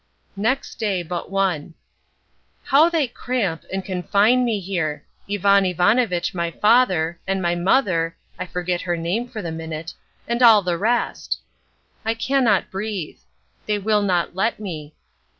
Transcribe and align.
Next 0.35 0.79
Day 0.79 1.03
but 1.03 1.29
one. 1.29 1.75
How 2.63 2.89
they 2.89 3.07
cramp 3.07 3.65
and 3.71 3.85
confine 3.85 4.43
me 4.43 4.59
here—Ivan 4.59 5.63
Ivanovitch 5.63 6.33
my 6.33 6.49
father, 6.49 7.19
and 7.27 7.39
my 7.39 7.53
mother 7.53 8.17
(I 8.39 8.47
forget 8.47 8.81
her 8.81 8.97
name 8.97 9.27
for 9.29 9.43
the 9.43 9.51
minute), 9.51 9.93
and 10.27 10.41
all 10.41 10.63
the 10.63 10.79
rest. 10.79 11.37
I 12.03 12.15
cannot 12.15 12.71
breathe. 12.71 13.19
They 13.67 13.77
will 13.77 14.01
not 14.01 14.33
let 14.33 14.59
me. 14.59 14.95